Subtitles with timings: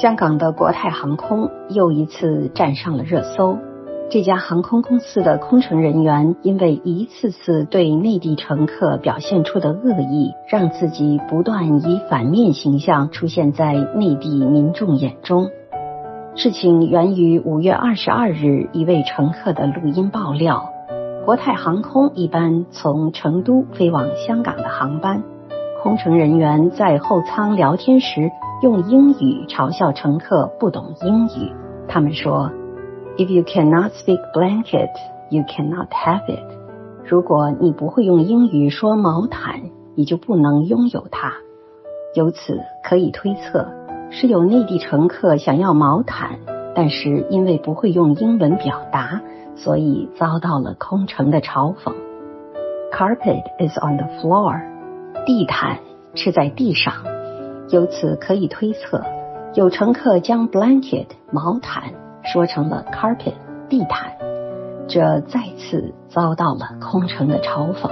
[0.00, 3.58] 香港的国泰航空又一次站上了热搜。
[4.08, 15.50] 这家航空公司的空乘人员因为一次次对内地乘客表现出的恶意，让自己不断以反面形象出现在内地民众眼中。
[16.34, 20.70] 事情源于五月二十二日一位乘客的录音爆料。
[21.26, 25.22] 国泰航空一般从成都飞往香港的航班，
[25.82, 28.30] 空乘人员在后舱聊天时
[28.62, 31.52] 用英语嘲笑乘客不懂英语。
[31.88, 32.50] 他们说
[33.16, 34.90] ：“If you cannot speak blanket,
[35.30, 36.44] you cannot have it。”
[37.04, 41.32] 如果你不会用英语说毛毯，你就不能拥有它。
[42.14, 43.66] 由此可以推测，
[44.10, 46.38] 是有内地乘客想要毛毯，
[46.74, 49.20] 但是因为不会用英文表达。
[49.56, 51.92] 所以遭到了空乘的嘲讽。
[52.92, 54.58] Carpet is on the floor，
[55.26, 55.80] 地毯
[56.14, 56.94] 是在地上。
[57.70, 59.04] 由此可以推测，
[59.54, 61.92] 有乘客将 blanket 毛毯
[62.24, 63.34] 说成了 carpet
[63.68, 64.12] 地毯，
[64.88, 67.88] 这再次遭到了空乘的嘲讽。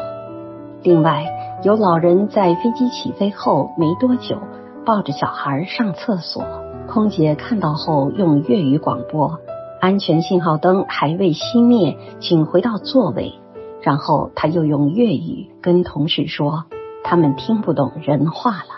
[0.83, 1.27] 另外，
[1.62, 4.38] 有老人在飞机起飞后没多久
[4.84, 6.44] 抱着小孩上厕所，
[6.88, 9.38] 空姐看到后用粤语广播。
[9.81, 13.34] 安全信号灯还未熄灭，请回到座位。
[13.81, 16.64] 然后他又用粤语跟同事说
[17.05, 18.78] ：“他们听不懂人话了。”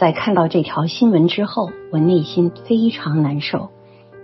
[0.00, 3.68] 在看到这条新闻之后，我内心非常难受，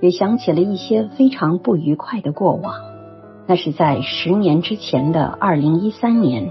[0.00, 2.76] 也想起了一些非常不愉快的过往。
[3.46, 6.50] 那是在十年之前的二零一三年，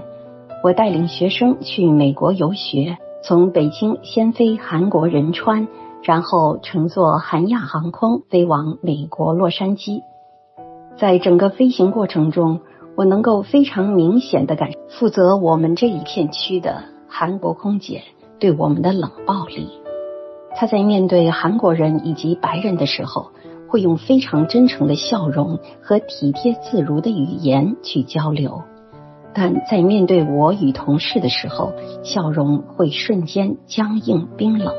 [0.62, 5.66] 我带领学生去美国游学，从北京先飞韩国仁川。
[6.04, 10.02] 然后乘坐韩亚航空飞往美国洛杉矶，
[10.96, 12.60] 在整个飞行过程中，
[12.96, 18.02] 我能够非常明显的感负责我们这一片区的韩国空姐
[18.38, 19.68] 对我们的冷暴力。
[20.54, 23.30] 他在面对韩国人以及白人的时候，
[23.68, 28.62] 会用非常真诚的笑容和体贴自如的语言去交流，
[29.34, 31.72] 但在面对我与同事的时候，
[32.02, 34.74] 笑容会瞬间僵硬冰冷。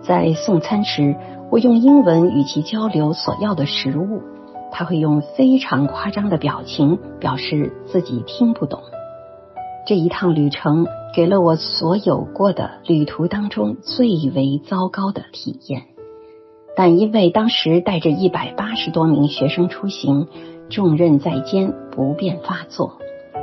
[0.00, 1.16] 在送餐时，
[1.50, 4.22] 我用英文与其交流所要的食物，
[4.70, 8.80] 他会用非常夸张的表情表示自己听不懂。
[9.88, 15.84] 这一趟旅程给了我所有过的旅途当中最为糟糕的体验。
[16.76, 20.28] 但因为当时带着一百八十多名学生出行，
[20.68, 22.98] 重任在肩，不便发作。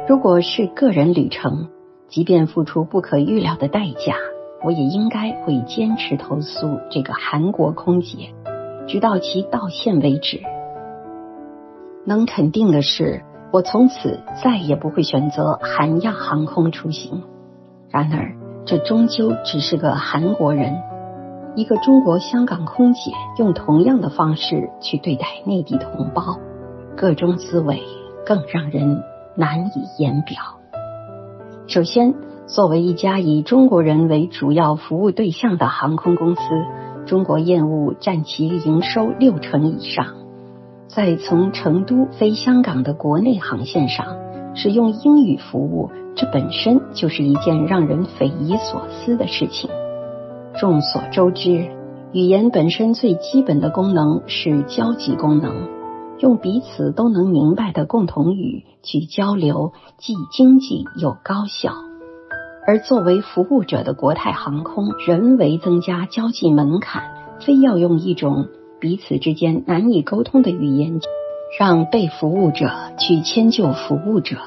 [0.08, 1.68] 如果是个人旅程，
[2.10, 4.14] 即便付出不可预料的代价。
[4.64, 8.36] 我也应该会坚持投诉这个韩国空姐，
[8.88, 10.44] 直到其道歉为止。
[12.06, 13.24] 能肯定的是，
[13.56, 17.24] 我从此再也不会选择韩亚航空出行。
[17.90, 18.36] 然而，
[18.66, 20.76] 这终究只是个韩国人，
[21.56, 26.38] 一个中国香港空姐用同样的方式去对待内地同胞，
[26.98, 27.82] 各种滋味
[28.26, 29.02] 更让人
[29.38, 30.36] 难以言表。
[31.68, 32.14] 首先。
[32.48, 36.42] 作为一家以中国人为主要服务对象的航空公司，
[37.08, 40.06] 中国业务占其营收六成以上。
[40.88, 44.06] 在从成都飞香港的国内航线上，
[44.54, 49.70] 使用英语服务，这本身就是一件让人匪夷所思的事情。
[50.58, 51.68] 众所周知，
[52.14, 55.68] 语言本身最基本的功能是交际功能，
[56.20, 61.74] 用彼此都能明白的共同语去交流，既经济又高效。
[62.68, 67.04] 而作为服务者的国泰航空，人为增加交际门槛，
[67.42, 68.48] 非要用一种
[68.80, 71.00] 彼此之间难以沟通的语言，
[71.60, 72.70] 让被服务者
[73.00, 74.38] 去迁就服务者。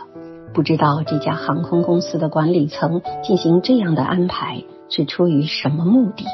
[0.55, 6.25] 不知道这家航空公司的管理层进行这样的安排是出于什么目的？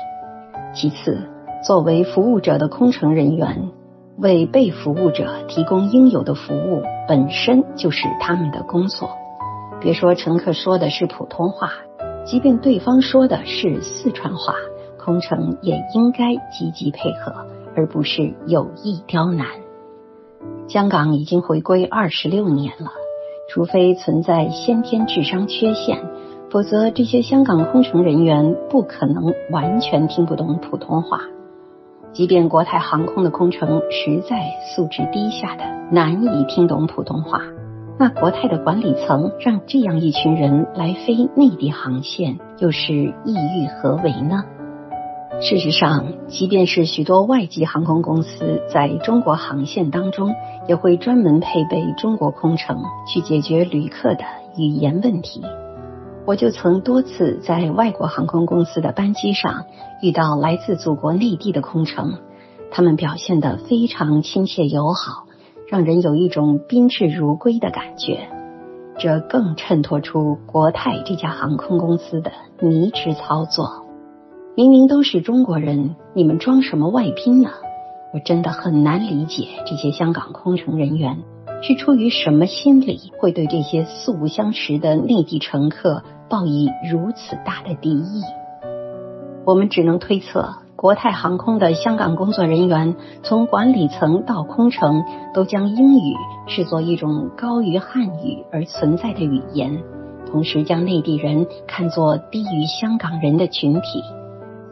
[0.74, 1.28] 其次，
[1.66, 3.70] 作为服务者的空乘人员，
[4.16, 9.10] 为被服务者提供应有的服务，本身就是他们的工作。
[9.80, 11.72] 别说乘客说的是普通话，
[12.24, 14.54] 即便对方说的是四川话，
[14.98, 19.46] 空乘也应该积极配合，而不是有意刁难。
[20.68, 22.90] 香港已经回归二十六年了，
[23.50, 26.02] 除非存在先天智商缺陷，
[26.50, 31.20] 否则这些香港空乘人员不可能完全听不懂普通话。
[32.12, 34.40] 即便国泰航空的空乘实在
[34.74, 37.40] 素质低下的难以听懂普通话。
[37.98, 44.44] 那国泰的管理层让这样一群人来飞内地航线，又是意欲何为呢？
[45.40, 50.34] 事实上，即便是许多外籍航空公司在中国航线当中，
[50.68, 54.24] 也会专门配备中国空乘去解决旅客的
[54.56, 55.42] 语言问题。
[56.26, 59.66] 我就曾多次在外国航空公司的班机上
[60.00, 62.14] 遇到来自祖国内地的空乘，
[62.70, 65.26] 他们表现得非常亲切友好，
[65.68, 68.28] 让人有一种宾至如归的感觉。
[68.96, 73.83] 这更衬托出国泰这家航空公司的迷之操作。
[74.56, 77.50] 明明都是中国人，你们装什么外宾呢？
[78.12, 81.18] 我真的很难理解这些香港空乘人员。
[81.60, 88.22] 是出于什么心理，会对这些素不相识的内地乘客报以如此大的敌意？
[89.44, 95.02] 我们只能推测，国泰航空的香港工作人员，从管理层到空乘，
[95.34, 96.14] 都将英语
[96.46, 99.82] 视作一种高于汉语而存在的语言，
[100.30, 104.00] 同时将内地人看作低于香港人的群体。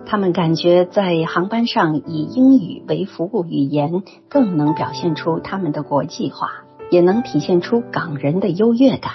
[0.06, 6.48] 他们感觉在航班上以英语为服务语言，更能表现出他们的国际化。
[6.90, 9.12] 也能体现出港人的优越感。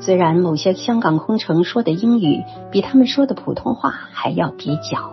[0.00, 5.12] 虽然某些香港空乘说的英语比他们说的普通话还要蹩脚，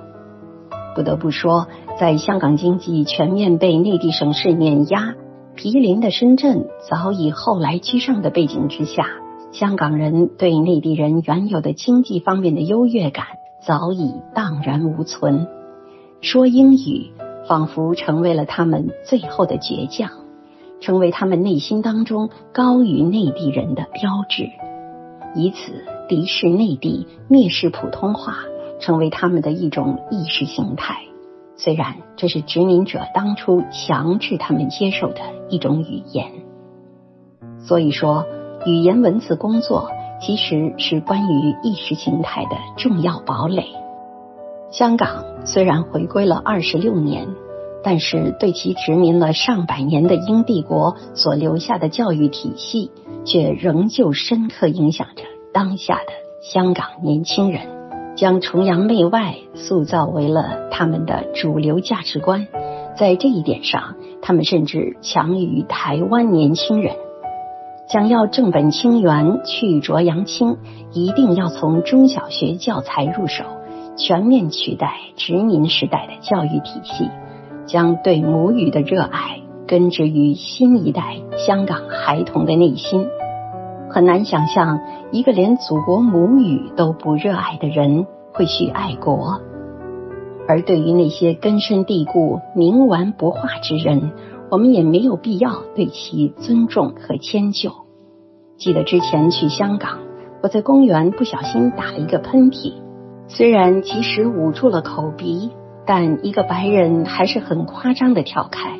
[0.95, 1.67] 不得不说，
[1.99, 5.13] 在香港经济全面被内地省市碾压、
[5.55, 9.05] 毗邻的深圳早已后来居上的背景之下，
[9.51, 13.25] 香港人对内地人原有的经济方面的优越感
[13.65, 15.47] 早已荡然无存。
[16.21, 17.11] 说英语
[17.47, 20.11] 仿佛成为了他们最后的倔强。
[20.81, 24.49] 成为他们内心当中高于内地人的标志，
[25.35, 28.37] 以此敌视内地、蔑视普通话，
[28.79, 31.01] 成为他们的一种意识形态。
[31.57, 35.19] 虽然这是殖民者当初强制他们接受的
[35.49, 36.31] 一种语言，
[37.57, 38.25] 所以说，
[38.65, 43.65] 语言文字工作其实是关于意识形态的重要堡垒。
[44.71, 47.27] 香港虽然回归了二十六年。
[47.81, 52.91] 但是，对其殖民了上百年的英帝国所留下的教育体系，
[53.23, 55.23] 却仍旧深刻影响着
[55.53, 56.11] 当下的
[56.41, 57.61] 香港年轻人，
[58.17, 62.47] 将崇洋媚外塑造为了他们的主流价值观。
[62.97, 66.97] 在这一点上，他们甚至强于台湾年轻人。
[67.91, 70.57] 想要正本清源、去浊扬清，
[70.93, 73.43] 一定要从中小学教材入手，
[73.97, 77.09] 全面取代殖民时代的教育体系。
[77.65, 83.07] 将对母语的热爱根植于新一代香港孩童的内心。
[83.89, 84.79] 很难想象
[85.11, 89.41] 一个连祖国母语都不热爱的人会去爱国。
[90.47, 94.11] 而对于那些根深蒂固、冥顽不化之人，
[94.49, 97.71] 我们也没有必要对其尊重和迁就。
[98.57, 99.99] 记得之前去香港，
[100.41, 102.73] 我在公园不小心打了一个喷嚏，
[103.27, 105.51] 虽然及时捂住了口鼻。
[105.85, 108.77] 但一个白人还是很夸张的跳开，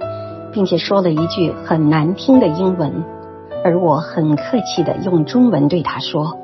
[0.54, 3.04] 并且说了一句很难听的英文，
[3.63, 6.38] 而我很客气的用中文对他说：“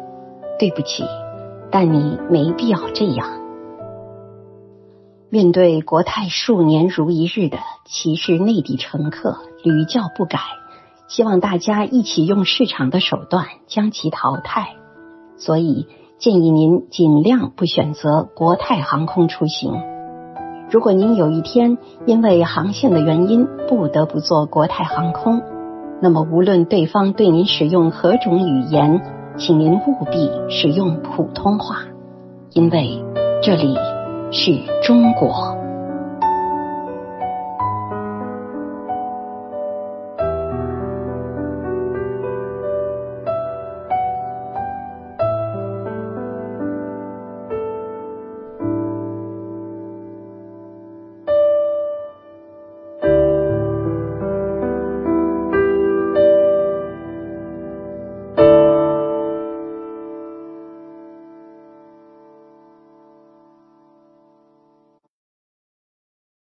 [0.57, 1.04] 对不起，
[1.69, 3.27] 但你没必要这样。”
[5.30, 10.39] 面对国泰数年如一日的歧视内地乘客，屡教不改，
[11.07, 14.75] 希望大家一起用市场的手段将其淘汰。
[15.38, 15.88] 所以
[16.19, 19.74] 建议您尽量不选择国泰航空出行。
[20.69, 25.42] 如果您有一天因为航线的原因不得不坐国泰航空，
[26.01, 29.01] 那么无论对方对您使用何种语言，
[29.38, 31.80] 请您务必使用普通话，
[32.51, 33.04] 因为
[33.44, 33.75] 这里
[34.36, 35.64] 去中国。